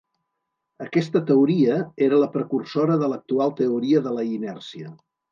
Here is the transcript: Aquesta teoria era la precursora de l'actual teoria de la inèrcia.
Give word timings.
Aquesta 0.83 1.19
teoria 1.25 1.75
era 2.05 2.21
la 2.23 2.29
precursora 2.35 2.95
de 3.01 3.09
l'actual 3.11 3.53
teoria 3.59 4.01
de 4.07 4.15
la 4.15 4.25
inèrcia. 4.37 4.91